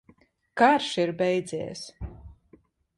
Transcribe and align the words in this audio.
Karš 0.61 0.89
ir 1.05 1.13
beidzies! 1.21 1.87